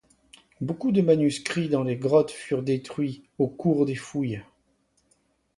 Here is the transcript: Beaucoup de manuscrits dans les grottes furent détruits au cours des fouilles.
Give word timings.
Beaucoup 0.61 0.91
de 0.91 1.03
manuscrits 1.03 1.69
dans 1.69 1.83
les 1.83 1.95
grottes 1.95 2.31
furent 2.31 2.63
détruits 2.63 3.29
au 3.37 3.47
cours 3.47 3.85
des 3.85 3.93
fouilles. 3.93 4.41